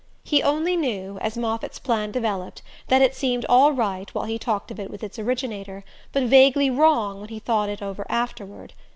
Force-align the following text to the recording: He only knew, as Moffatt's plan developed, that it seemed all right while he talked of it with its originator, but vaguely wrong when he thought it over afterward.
He 0.23 0.41
only 0.41 0.75
knew, 0.75 1.19
as 1.19 1.37
Moffatt's 1.37 1.77
plan 1.77 2.09
developed, 2.11 2.63
that 2.87 3.03
it 3.03 3.13
seemed 3.13 3.45
all 3.47 3.71
right 3.71 4.11
while 4.15 4.25
he 4.25 4.39
talked 4.39 4.71
of 4.71 4.79
it 4.79 4.89
with 4.89 5.03
its 5.03 5.19
originator, 5.19 5.83
but 6.11 6.23
vaguely 6.23 6.71
wrong 6.71 7.19
when 7.19 7.29
he 7.29 7.37
thought 7.37 7.69
it 7.69 7.83
over 7.83 8.07
afterward. 8.09 8.73